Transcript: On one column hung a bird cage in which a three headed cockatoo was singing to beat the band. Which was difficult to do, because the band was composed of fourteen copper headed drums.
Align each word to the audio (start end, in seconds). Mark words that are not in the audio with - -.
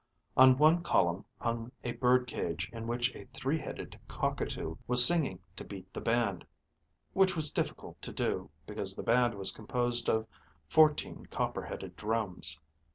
On 0.35 0.57
one 0.57 0.81
column 0.81 1.25
hung 1.37 1.71
a 1.83 1.91
bird 1.91 2.25
cage 2.25 2.71
in 2.73 2.87
which 2.87 3.15
a 3.15 3.27
three 3.35 3.59
headed 3.59 3.99
cockatoo 4.07 4.77
was 4.87 5.05
singing 5.05 5.39
to 5.57 5.63
beat 5.63 5.93
the 5.93 6.01
band. 6.01 6.43
Which 7.13 7.35
was 7.35 7.51
difficult 7.51 8.01
to 8.01 8.11
do, 8.11 8.49
because 8.65 8.95
the 8.95 9.03
band 9.03 9.35
was 9.35 9.51
composed 9.51 10.09
of 10.09 10.25
fourteen 10.67 11.27
copper 11.27 11.63
headed 11.67 11.95
drums. 11.95 12.59